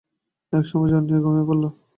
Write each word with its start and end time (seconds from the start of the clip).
একসময় 0.53 0.89
জ্বর 0.91 1.01
নিয়ে 1.03 1.23
ঘুমায়ে 1.23 1.47
পড়ল। 1.49 1.63